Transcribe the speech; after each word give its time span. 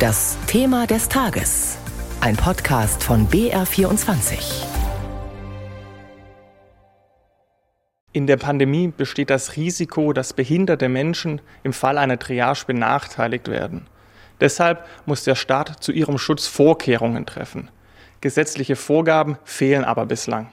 Das 0.00 0.38
Thema 0.46 0.86
des 0.86 1.10
Tages. 1.10 1.76
Ein 2.22 2.34
Podcast 2.34 3.04
von 3.04 3.28
BR24. 3.28 4.64
In 8.12 8.26
der 8.26 8.38
Pandemie 8.38 8.88
besteht 8.88 9.28
das 9.28 9.56
Risiko, 9.56 10.14
dass 10.14 10.32
behinderte 10.32 10.88
Menschen 10.88 11.42
im 11.64 11.74
Fall 11.74 11.98
einer 11.98 12.18
Triage 12.18 12.64
benachteiligt 12.66 13.48
werden. 13.48 13.88
Deshalb 14.40 14.86
muss 15.04 15.24
der 15.24 15.34
Staat 15.34 15.84
zu 15.84 15.92
ihrem 15.92 16.16
Schutz 16.16 16.46
Vorkehrungen 16.46 17.26
treffen. 17.26 17.68
Gesetzliche 18.22 18.76
Vorgaben 18.76 19.36
fehlen 19.44 19.84
aber 19.84 20.06
bislang. 20.06 20.50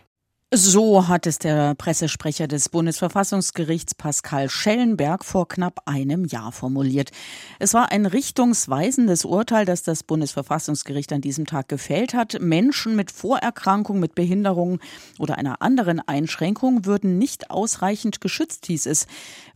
So 0.56 1.10
hat 1.10 1.28
es 1.28 1.40
der 1.40 1.76
Pressesprecher 1.76 2.48
des 2.48 2.70
Bundesverfassungsgerichts 2.70 3.96
Pascal 3.96 4.50
Schellenberg 4.50 5.26
vor 5.26 5.50
knapp 5.50 5.82
einem 5.84 6.24
Jahr 6.24 6.54
formuliert. 6.54 7.12
Es 7.60 7.74
war 7.74 7.92
ein 7.92 8.06
richtungsweisendes 8.06 9.26
Urteil, 9.26 9.66
das 9.66 9.84
das 9.84 10.04
Bundesverfassungsgericht 10.04 11.12
an 11.12 11.20
diesem 11.20 11.48
Tag 11.48 11.68
gefällt 11.68 12.14
hat. 12.14 12.40
Menschen 12.40 12.96
mit 12.96 13.12
Vorerkrankung, 13.12 14.00
mit 14.00 14.16
Behinderung 14.16 14.80
oder 15.20 15.38
einer 15.38 15.62
anderen 15.62 16.00
Einschränkung 16.00 16.86
würden 16.86 17.18
nicht 17.18 17.52
ausreichend 17.52 18.22
geschützt, 18.22 18.68
hieß 18.68 18.86
es. 18.86 19.06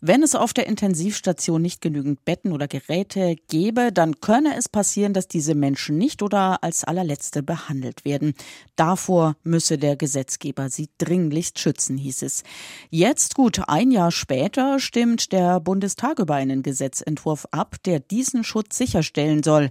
Wenn 0.01 0.23
es 0.23 0.35
auf 0.35 0.51
der 0.51 0.67
Intensivstation 0.67 1.61
nicht 1.61 1.79
genügend 1.79 2.25
Betten 2.25 2.51
oder 2.51 2.67
Geräte 2.67 3.37
gäbe, 3.47 3.93
dann 3.93 4.19
könne 4.19 4.57
es 4.57 4.67
passieren, 4.67 5.13
dass 5.13 5.29
diese 5.29 5.55
Menschen 5.55 5.97
nicht 5.97 6.21
oder 6.21 6.61
als 6.65 6.83
allerletzte 6.83 7.43
behandelt 7.43 8.03
werden. 8.03 8.33
Davor 8.75 9.37
müsse 9.43 9.77
der 9.77 9.95
Gesetzgeber 9.95 10.69
sie 10.69 10.80
sie 10.81 10.89
dringlichst 10.97 11.59
schützen, 11.59 11.97
hieß 11.97 12.23
es. 12.23 12.43
Jetzt, 12.89 13.35
gut 13.35 13.61
ein 13.67 13.91
Jahr 13.91 14.11
später, 14.11 14.79
stimmt 14.79 15.31
der 15.31 15.59
Bundestag 15.59 16.19
über 16.19 16.35
einen 16.35 16.63
Gesetzentwurf 16.63 17.47
ab, 17.51 17.75
der 17.85 17.99
diesen 17.99 18.43
Schutz 18.43 18.77
sicherstellen 18.77 19.43
soll. 19.43 19.69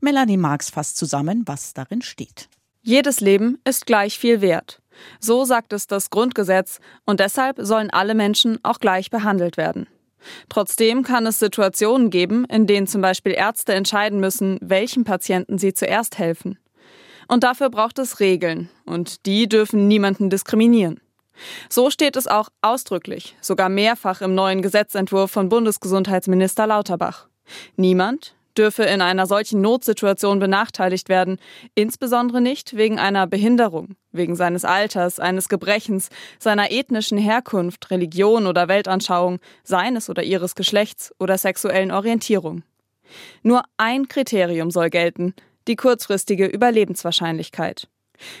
Melanie 0.00 0.36
Marx 0.36 0.70
fasst 0.70 0.96
zusammen, 0.96 1.44
was 1.46 1.74
darin 1.74 2.02
steht. 2.02 2.48
Jedes 2.82 3.20
Leben 3.20 3.58
ist 3.64 3.86
gleich 3.86 4.18
viel 4.18 4.40
wert. 4.40 4.80
So 5.20 5.44
sagt 5.44 5.72
es 5.72 5.86
das 5.86 6.10
Grundgesetz, 6.10 6.80
und 7.04 7.20
deshalb 7.20 7.58
sollen 7.60 7.90
alle 7.90 8.14
Menschen 8.14 8.58
auch 8.64 8.80
gleich 8.80 9.10
behandelt 9.10 9.56
werden. 9.56 9.86
Trotzdem 10.48 11.04
kann 11.04 11.26
es 11.26 11.38
Situationen 11.38 12.10
geben, 12.10 12.44
in 12.46 12.66
denen 12.66 12.88
zum 12.88 13.00
Beispiel 13.00 13.32
Ärzte 13.32 13.74
entscheiden 13.74 14.18
müssen, 14.18 14.58
welchem 14.60 15.04
Patienten 15.04 15.58
sie 15.58 15.72
zuerst 15.72 16.18
helfen. 16.18 16.58
Und 17.28 17.44
dafür 17.44 17.70
braucht 17.70 17.98
es 17.98 18.20
Regeln. 18.20 18.68
Und 18.84 19.26
die 19.26 19.48
dürfen 19.48 19.86
niemanden 19.86 20.30
diskriminieren. 20.30 21.00
So 21.68 21.90
steht 21.90 22.16
es 22.16 22.26
auch 22.26 22.48
ausdrücklich, 22.62 23.36
sogar 23.40 23.68
mehrfach 23.68 24.22
im 24.22 24.34
neuen 24.34 24.60
Gesetzentwurf 24.60 25.30
von 25.30 25.48
Bundesgesundheitsminister 25.48 26.66
Lauterbach. 26.66 27.28
Niemand 27.76 28.34
dürfe 28.56 28.82
in 28.82 29.00
einer 29.00 29.26
solchen 29.26 29.60
Notsituation 29.60 30.40
benachteiligt 30.40 31.08
werden, 31.08 31.38
insbesondere 31.76 32.40
nicht 32.40 32.76
wegen 32.76 32.98
einer 32.98 33.28
Behinderung, 33.28 33.94
wegen 34.10 34.34
seines 34.34 34.64
Alters, 34.64 35.20
eines 35.20 35.48
Gebrechens, 35.48 36.08
seiner 36.40 36.72
ethnischen 36.72 37.18
Herkunft, 37.18 37.90
Religion 37.92 38.46
oder 38.46 38.66
Weltanschauung, 38.66 39.38
seines 39.62 40.10
oder 40.10 40.24
ihres 40.24 40.56
Geschlechts 40.56 41.14
oder 41.20 41.38
sexuellen 41.38 41.92
Orientierung. 41.92 42.64
Nur 43.42 43.62
ein 43.76 44.08
Kriterium 44.08 44.70
soll 44.70 44.90
gelten, 44.90 45.34
die 45.68 45.76
kurzfristige 45.76 46.46
Überlebenswahrscheinlichkeit. 46.46 47.88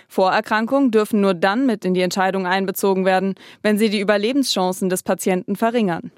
Vorerkrankungen 0.08 0.90
dürfen 0.90 1.20
nur 1.20 1.34
dann 1.34 1.66
mit 1.66 1.84
in 1.84 1.94
die 1.94 2.00
Entscheidung 2.00 2.46
einbezogen 2.46 3.04
werden, 3.04 3.34
wenn 3.62 3.78
sie 3.78 3.90
die 3.90 4.00
Überlebenschancen 4.00 4.88
des 4.88 5.02
Patienten 5.02 5.56
verringern. 5.56 6.10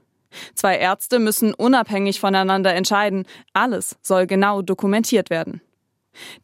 Zwei 0.55 0.78
Ärzte 0.78 1.19
müssen 1.19 1.53
unabhängig 1.53 2.20
voneinander 2.20 2.75
entscheiden, 2.75 3.27
alles 3.53 3.97
soll 4.00 4.27
genau 4.27 4.62
dokumentiert 4.62 5.28
werden. 5.28 5.61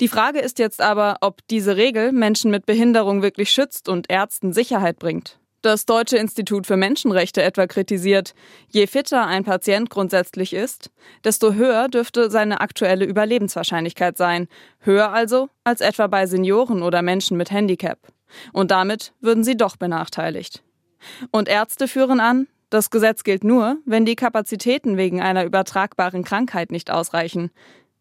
Die 0.01 0.09
Frage 0.09 0.41
ist 0.41 0.59
jetzt 0.59 0.81
aber, 0.81 1.17
ob 1.21 1.47
diese 1.49 1.77
Regel 1.77 2.13
Menschen 2.13 2.51
mit 2.51 2.67
Behinderung 2.67 3.23
wirklich 3.23 3.51
schützt 3.51 3.89
und 3.89 4.11
Ärzten 4.11 4.53
Sicherheit 4.53 4.99
bringt. 4.99 5.39
Das 5.67 5.85
Deutsche 5.85 6.17
Institut 6.17 6.65
für 6.65 6.77
Menschenrechte 6.77 7.43
etwa 7.43 7.67
kritisiert, 7.67 8.37
je 8.69 8.87
fitter 8.87 9.27
ein 9.27 9.43
Patient 9.43 9.91
grundsätzlich 9.91 10.53
ist, 10.53 10.93
desto 11.25 11.55
höher 11.55 11.89
dürfte 11.89 12.31
seine 12.31 12.61
aktuelle 12.61 13.05
Überlebenswahrscheinlichkeit 13.05 14.17
sein, 14.17 14.47
höher 14.79 15.13
also 15.13 15.49
als 15.65 15.81
etwa 15.81 16.07
bei 16.07 16.29
Senioren 16.29 16.85
oder 16.85 17.03
Menschen 17.03 17.37
mit 17.37 17.51
Handicap. 17.51 17.99
Und 18.53 18.71
damit 18.71 19.13
würden 19.21 19.43
sie 19.43 19.57
doch 19.57 19.75
benachteiligt. 19.75 20.63
Und 21.33 21.49
Ärzte 21.49 21.89
führen 21.89 22.21
an, 22.21 22.47
das 22.71 22.91
Gesetz 22.91 23.25
gilt 23.25 23.43
nur, 23.43 23.79
wenn 23.85 24.05
die 24.05 24.15
Kapazitäten 24.15 24.97
wegen 24.97 25.21
einer 25.21 25.45
übertragbaren 25.45 26.23
Krankheit 26.23 26.71
nicht 26.71 26.93
ausreichen. 26.93 27.51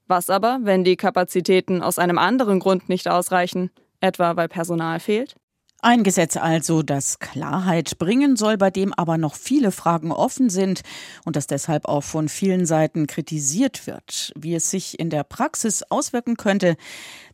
Was 0.06 0.30
aber, 0.30 0.60
wenn 0.62 0.84
die 0.84 0.98
Kapazitäten 0.98 1.82
aus 1.82 1.98
einem 1.98 2.20
anderen 2.20 2.60
Grund 2.60 2.90
nicht 2.90 3.08
ausreichen, 3.08 3.72
etwa 4.02 4.36
weil 4.36 4.50
Personal 4.50 5.00
fehlt? 5.00 5.36
Ein 5.86 6.02
Gesetz 6.02 6.36
also, 6.36 6.82
das 6.82 7.20
Klarheit 7.20 8.00
bringen 8.00 8.38
soll, 8.38 8.58
bei 8.58 8.72
dem 8.72 8.92
aber 8.92 9.20
noch 9.20 9.36
viele 9.36 9.70
Fragen 9.70 10.12
offen 10.12 10.50
sind 10.50 10.82
und 11.26 11.36
das 11.36 11.46
deshalb 11.46 11.86
auch 11.86 12.02
von 12.02 12.28
vielen 12.28 12.66
Seiten 12.66 13.06
kritisiert 13.06 13.86
wird. 13.86 14.34
Wie 14.36 14.56
es 14.56 14.72
sich 14.72 15.00
in 15.00 15.12
der 15.12 15.24
Praxis 15.24 15.84
auswirken 15.84 16.38
könnte, 16.38 16.76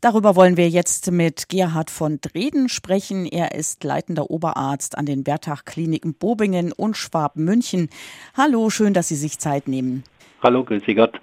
darüber 0.01 0.35
wollen 0.35 0.57
wir 0.57 0.67
jetzt 0.67 1.11
mit 1.11 1.47
Gerhard 1.47 1.89
von 1.89 2.19
Dreden 2.19 2.67
sprechen. 2.67 3.25
Er 3.25 3.55
ist 3.55 3.85
leitender 3.85 4.29
Oberarzt 4.29 4.97
an 4.97 5.05
den 5.05 5.23
Bertach-Kliniken 5.23 6.15
Bobingen 6.15 6.73
und 6.73 6.97
Schwab-München. 6.97 7.87
Hallo, 8.35 8.69
schön, 8.69 8.93
dass 8.93 9.07
Sie 9.07 9.15
sich 9.15 9.39
Zeit 9.39 9.69
nehmen. 9.69 10.03
Hallo, 10.43 10.65
grüß 10.65 10.83
Sie 10.85 10.95
Gott. 10.95 11.21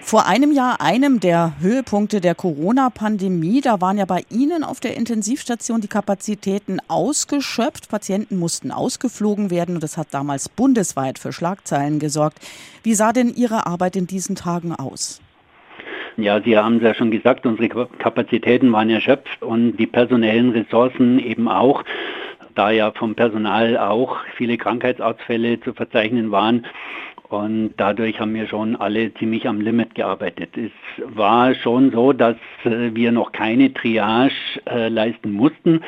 Vor 0.00 0.26
einem 0.26 0.52
Jahr, 0.52 0.80
einem 0.80 1.18
der 1.18 1.54
Höhepunkte 1.60 2.20
der 2.20 2.34
Corona-Pandemie, 2.34 3.60
da 3.62 3.80
waren 3.80 3.96
ja 3.96 4.04
bei 4.04 4.22
Ihnen 4.30 4.62
auf 4.62 4.80
der 4.80 4.96
Intensivstation 4.96 5.80
die 5.80 5.88
Kapazitäten 5.88 6.78
ausgeschöpft. 6.88 7.88
Patienten 7.88 8.36
mussten 8.36 8.70
ausgeflogen 8.70 9.50
werden 9.50 9.76
und 9.76 9.82
das 9.82 9.96
hat 9.96 10.08
damals 10.12 10.48
bundesweit 10.48 11.18
für 11.18 11.32
Schlagzeilen 11.32 11.98
gesorgt. 11.98 12.38
Wie 12.82 12.94
sah 12.94 13.12
denn 13.12 13.34
Ihre 13.34 13.66
Arbeit 13.66 13.96
in 13.96 14.06
diesen 14.06 14.36
Tagen 14.36 14.74
aus? 14.74 15.22
Ja, 16.16 16.40
Sie 16.40 16.56
haben 16.56 16.76
es 16.76 16.82
ja 16.82 16.94
schon 16.94 17.10
gesagt, 17.10 17.44
unsere 17.46 17.88
Kapazitäten 17.98 18.70
waren 18.72 18.90
erschöpft 18.90 19.42
und 19.42 19.76
die 19.78 19.86
personellen 19.86 20.50
Ressourcen 20.50 21.18
eben 21.18 21.48
auch. 21.48 21.82
Da 22.54 22.70
ja 22.70 22.92
vom 22.92 23.16
Personal 23.16 23.76
auch 23.76 24.18
viele 24.36 24.56
Krankheitsausfälle 24.56 25.60
zu 25.60 25.72
verzeichnen 25.72 26.30
waren, 26.30 26.66
und 27.28 27.74
dadurch 27.76 28.20
haben 28.20 28.34
wir 28.34 28.46
schon 28.46 28.76
alle 28.76 29.12
ziemlich 29.14 29.48
am 29.48 29.60
Limit 29.60 29.94
gearbeitet. 29.94 30.56
Es 30.56 30.72
war 30.98 31.54
schon 31.54 31.90
so, 31.90 32.12
dass 32.12 32.36
äh, 32.64 32.94
wir 32.94 33.12
noch 33.12 33.32
keine 33.32 33.72
Triage 33.72 34.32
äh, 34.66 34.88
leisten 34.88 35.32
mussten. 35.32 35.80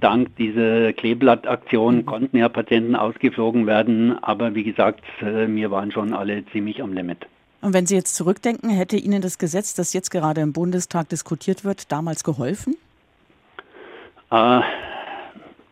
Dank 0.00 0.34
dieser 0.36 0.92
Kleeblattaktion 0.94 1.96
mhm. 1.96 2.06
konnten 2.06 2.36
ja 2.38 2.48
Patienten 2.48 2.96
ausgeflogen 2.96 3.66
werden, 3.66 4.18
aber 4.22 4.54
wie 4.54 4.64
gesagt, 4.64 5.04
äh, 5.20 5.46
wir 5.46 5.70
waren 5.70 5.92
schon 5.92 6.12
alle 6.12 6.44
ziemlich 6.46 6.82
am 6.82 6.92
Limit. 6.92 7.26
Und 7.60 7.74
wenn 7.74 7.86
Sie 7.86 7.94
jetzt 7.94 8.16
zurückdenken, 8.16 8.70
hätte 8.70 8.96
Ihnen 8.96 9.20
das 9.20 9.38
Gesetz, 9.38 9.74
das 9.74 9.92
jetzt 9.92 10.10
gerade 10.10 10.40
im 10.40 10.54
Bundestag 10.54 11.10
diskutiert 11.10 11.64
wird, 11.64 11.92
damals 11.92 12.24
geholfen? 12.24 12.74
Äh, 14.30 14.60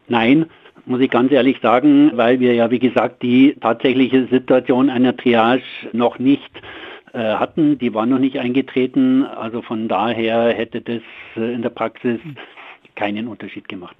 nein, 0.08 0.46
muss 0.88 1.00
ich 1.00 1.10
ganz 1.10 1.30
ehrlich 1.30 1.58
sagen, 1.60 2.12
weil 2.14 2.40
wir 2.40 2.54
ja, 2.54 2.70
wie 2.70 2.78
gesagt, 2.78 3.22
die 3.22 3.54
tatsächliche 3.60 4.26
Situation 4.26 4.90
einer 4.90 5.16
Triage 5.16 5.62
noch 5.92 6.18
nicht 6.18 6.50
äh, 7.12 7.18
hatten. 7.18 7.78
Die 7.78 7.94
war 7.94 8.06
noch 8.06 8.18
nicht 8.18 8.38
eingetreten. 8.38 9.24
Also 9.24 9.62
von 9.62 9.88
daher 9.88 10.52
hätte 10.52 10.80
das 10.80 11.02
äh, 11.36 11.54
in 11.54 11.62
der 11.62 11.70
Praxis 11.70 12.20
keinen 12.94 13.28
Unterschied 13.28 13.68
gemacht. 13.68 13.96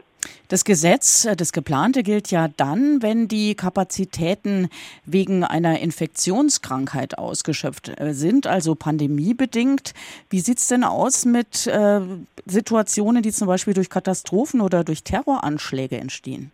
Das 0.49 0.65
Gesetz, 0.65 1.25
äh, 1.25 1.37
das 1.37 1.53
geplante, 1.53 2.03
gilt 2.03 2.31
ja 2.31 2.49
dann, 2.56 3.03
wenn 3.03 3.28
die 3.28 3.55
Kapazitäten 3.55 4.69
wegen 5.05 5.44
einer 5.44 5.81
Infektionskrankheit 5.81 7.19
ausgeschöpft 7.19 7.93
sind, 8.10 8.47
also 8.47 8.75
pandemiebedingt. 8.75 9.94
Wie 10.31 10.41
sieht 10.41 10.58
es 10.58 10.69
denn 10.69 10.84
aus 10.84 11.25
mit 11.25 11.67
äh, 11.67 12.00
Situationen, 12.46 13.23
die 13.23 13.32
zum 13.32 13.46
Beispiel 13.46 13.75
durch 13.75 13.91
Katastrophen 13.91 14.61
oder 14.61 14.84
durch 14.84 15.02
Terroranschläge 15.02 15.99
entstehen? 15.99 16.50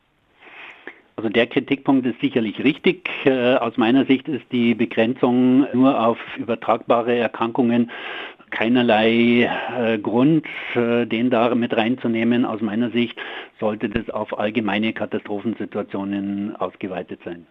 Also 1.25 1.33
der 1.33 1.47
Kritikpunkt 1.47 2.05
ist 2.05 2.21
sicherlich 2.21 2.63
richtig. 2.63 3.09
Äh, 3.25 3.55
aus 3.55 3.79
meiner 3.79 4.05
Sicht 4.05 4.29
ist 4.29 4.45
die 4.53 4.75
Begrenzung 4.75 5.67
nur 5.73 5.99
auf 5.99 6.19
übertragbare 6.37 7.17
Erkrankungen 7.17 7.91
keinerlei 8.55 9.51
äh, 9.77 9.99
Grund, 9.99 10.47
äh, 10.75 11.07
den 11.07 11.29
da 11.29 11.55
mit 11.55 11.77
reinzunehmen. 11.77 12.45
Aus 12.45 12.61
meiner 12.61 12.91
Sicht 12.91 13.19
sollte 13.61 13.89
das 13.89 14.09
auf 14.11 14.39
allgemeine 14.39 14.93
Katastrophensituationen 14.93 16.57
ausgeweitet 16.57 17.21
sein. 17.25 17.47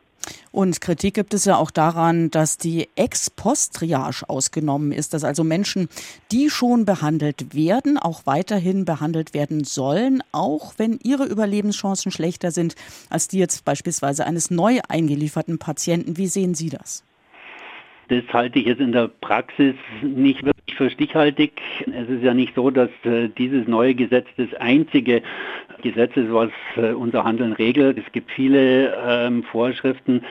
Und 0.51 0.79
Kritik 0.79 1.15
gibt 1.15 1.33
es 1.33 1.44
ja 1.44 1.57
auch 1.57 1.71
daran, 1.71 2.31
dass 2.31 2.57
die 2.57 2.88
Ex-Post-Triage 2.95 4.29
ausgenommen 4.29 4.94
ist, 4.94 5.13
dass 5.13 5.25
also 5.25 5.44
Menschen, 5.44 5.89
die 6.31 6.50
schon 6.50 6.85
behandelt 6.85 7.53
werden, 7.53 7.97
auch 7.97 8.21
weiterhin 8.25 8.85
behandelt 8.85 9.33
werden 9.33 9.65
sollen, 9.65 10.23
auch 10.31 10.75
wenn 10.77 11.00
ihre 11.03 11.25
Überlebenschancen 11.25 12.11
schlechter 12.11 12.51
sind 12.51 12.75
als 13.09 13.27
die 13.27 13.39
jetzt 13.39 13.65
beispielsweise 13.65 14.25
eines 14.25 14.50
neu 14.50 14.79
eingelieferten 14.88 15.57
Patienten. 15.57 16.17
Wie 16.17 16.27
sehen 16.27 16.55
Sie 16.55 16.69
das? 16.69 17.03
Das 18.09 18.23
halte 18.33 18.59
ich 18.59 18.65
jetzt 18.65 18.81
in 18.81 18.91
der 18.91 19.07
Praxis 19.21 19.75
nicht 20.01 20.44
wirklich 20.44 20.75
für 20.75 20.89
stichhaltig. 20.89 21.61
Es 21.88 22.09
ist 22.09 22.23
ja 22.23 22.33
nicht 22.33 22.53
so, 22.55 22.69
dass 22.69 22.89
äh, 23.03 23.29
dieses 23.29 23.67
neue 23.67 23.95
Gesetz 23.95 24.27
das 24.38 24.53
einzige 24.59 25.21
Gesetz 25.81 26.15
ist, 26.17 26.31
was 26.31 26.50
äh, 26.75 26.91
unser 26.91 27.23
Handeln 27.23 27.53
regelt. 27.53 27.97
Es 27.97 28.11
gibt 28.11 28.31
viele 28.31 28.94
ähm, 29.07 29.44
Vorschriften. 29.44 30.21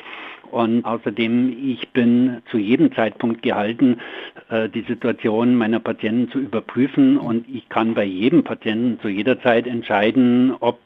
Und 0.51 0.85
außerdem, 0.85 1.57
ich 1.65 1.89
bin 1.93 2.43
zu 2.51 2.59
jedem 2.59 2.93
Zeitpunkt 2.93 3.43
gehalten, 3.43 3.99
äh, 4.51 4.69
die 4.69 4.83
Situation 4.83 5.57
meiner 5.57 5.81
Patienten 5.81 6.31
zu 6.31 6.41
überprüfen. 6.41 7.17
Und 7.17 7.47
ich 7.49 7.71
kann 7.71 7.95
bei 7.95 8.05
jedem 8.05 8.45
Patienten 8.45 9.01
zu 9.01 9.09
jeder 9.09 9.41
Zeit 9.41 9.67
entscheiden, 9.67 10.55
ob 10.61 10.79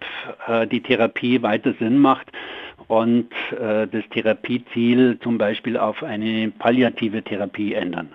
die 0.71 0.81
Therapie 0.81 1.43
weiter 1.43 1.75
Sinn 1.81 1.99
macht 1.99 2.31
und 2.89 3.29
äh, 3.53 3.87
das 3.87 4.05
Therapieziel 4.11 5.19
zum 5.23 5.39
Beispiel 5.39 5.77
auf 5.77 6.03
eine 6.03 6.53
palliative 6.59 7.23
Therapie 7.23 7.75
ändern. 7.75 8.11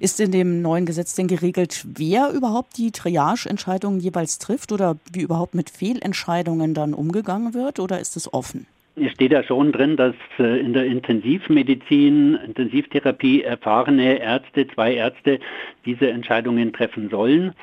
Ist 0.00 0.20
in 0.20 0.32
dem 0.32 0.60
neuen 0.60 0.86
Gesetz 0.86 1.14
denn 1.14 1.28
geregelt, 1.28 1.84
wer 1.96 2.30
überhaupt 2.30 2.76
die 2.76 2.90
Triage-Entscheidungen 2.90 4.00
jeweils 4.00 4.38
trifft 4.38 4.72
oder 4.72 4.96
wie 5.12 5.22
überhaupt 5.22 5.54
mit 5.54 5.70
Fehlentscheidungen 5.70 6.74
dann 6.74 6.94
umgegangen 6.94 7.54
wird 7.54 7.78
oder 7.78 8.00
ist 8.00 8.16
es 8.16 8.32
offen? 8.32 8.66
Es 8.94 9.12
steht 9.12 9.32
ja 9.32 9.42
schon 9.42 9.72
drin, 9.72 9.96
dass 9.96 10.14
äh, 10.38 10.60
in 10.60 10.74
der 10.74 10.84
Intensivmedizin, 10.84 12.34
Intensivtherapie 12.34 13.42
erfahrene 13.42 14.20
Ärzte, 14.20 14.66
zwei 14.68 14.94
Ärzte 14.94 15.40
diese 15.86 16.10
Entscheidungen 16.10 16.74
treffen 16.74 17.08
sollen. 17.08 17.54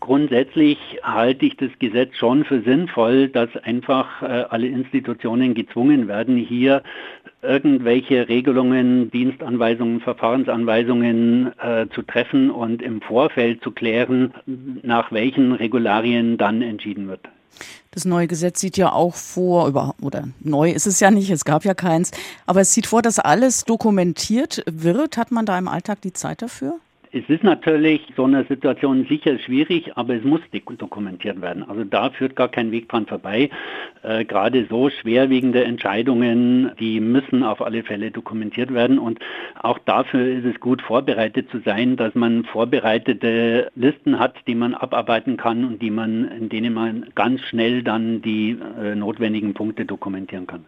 Grundsätzlich 0.00 0.78
halte 1.02 1.46
ich 1.46 1.56
das 1.56 1.70
Gesetz 1.78 2.16
schon 2.16 2.44
für 2.44 2.60
sinnvoll, 2.62 3.28
dass 3.28 3.48
einfach 3.62 4.20
äh, 4.20 4.44
alle 4.50 4.66
Institutionen 4.66 5.54
gezwungen 5.54 6.08
werden, 6.08 6.36
hier 6.36 6.82
irgendwelche 7.40 8.28
Regelungen, 8.28 9.10
Dienstanweisungen, 9.12 10.00
Verfahrensanweisungen 10.00 11.52
äh, 11.60 11.86
zu 11.94 12.02
treffen 12.02 12.50
und 12.50 12.82
im 12.82 13.00
Vorfeld 13.00 13.62
zu 13.62 13.70
klären, 13.70 14.34
nach 14.82 15.12
welchen 15.12 15.52
Regularien 15.52 16.36
dann 16.36 16.62
entschieden 16.62 17.06
wird. 17.08 17.20
Das 17.92 18.04
neue 18.04 18.26
Gesetz 18.26 18.60
sieht 18.60 18.76
ja 18.76 18.92
auch 18.92 19.14
vor, 19.14 19.94
oder 20.02 20.28
neu 20.40 20.70
ist 20.70 20.86
es 20.86 21.00
ja 21.00 21.10
nicht, 21.10 21.30
es 21.30 21.44
gab 21.44 21.64
ja 21.64 21.72
keins, 21.72 22.10
aber 22.44 22.60
es 22.60 22.74
sieht 22.74 22.86
vor, 22.86 23.00
dass 23.00 23.18
alles 23.18 23.64
dokumentiert 23.64 24.62
wird. 24.66 25.16
Hat 25.16 25.30
man 25.30 25.46
da 25.46 25.56
im 25.56 25.68
Alltag 25.68 26.02
die 26.02 26.12
Zeit 26.12 26.42
dafür? 26.42 26.78
Es 27.12 27.28
ist 27.28 27.44
natürlich 27.44 28.02
so 28.16 28.24
eine 28.24 28.44
Situation 28.44 29.06
sicher 29.08 29.38
schwierig, 29.38 29.96
aber 29.96 30.14
es 30.14 30.24
muss 30.24 30.40
dokumentiert 30.78 31.40
werden. 31.40 31.62
Also 31.62 31.84
da 31.84 32.10
führt 32.10 32.36
gar 32.36 32.48
kein 32.48 32.72
Weg 32.72 32.88
dran 32.88 33.06
vorbei. 33.06 33.48
Äh, 34.02 34.24
gerade 34.24 34.66
so 34.68 34.90
schwerwiegende 34.90 35.64
Entscheidungen, 35.64 36.72
die 36.78 37.00
müssen 37.00 37.42
auf 37.42 37.62
alle 37.62 37.82
Fälle 37.84 38.10
dokumentiert 38.10 38.74
werden. 38.74 38.98
Und 38.98 39.20
auch 39.62 39.78
dafür 39.78 40.26
ist 40.26 40.44
es 40.44 40.60
gut 40.60 40.82
vorbereitet 40.82 41.48
zu 41.50 41.60
sein, 41.60 41.96
dass 41.96 42.14
man 42.14 42.44
vorbereitete 42.44 43.70
Listen 43.74 44.18
hat, 44.18 44.36
die 44.46 44.54
man 44.54 44.74
abarbeiten 44.74 45.36
kann 45.36 45.64
und 45.64 45.80
die 45.80 45.90
man, 45.90 46.28
in 46.30 46.48
denen 46.48 46.74
man 46.74 47.06
ganz 47.14 47.40
schnell 47.42 47.82
dann 47.82 48.20
die 48.22 48.58
äh, 48.82 48.94
notwendigen 48.94 49.54
Punkte 49.54 49.84
dokumentieren 49.84 50.46
kann. 50.46 50.66